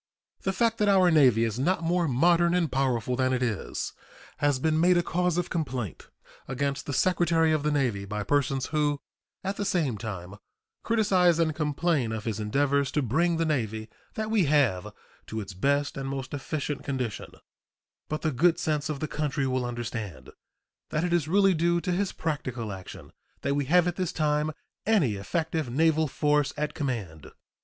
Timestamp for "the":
0.41-0.51, 6.87-6.91, 7.61-7.69, 9.57-9.63, 13.37-13.45, 18.23-18.31, 19.01-19.07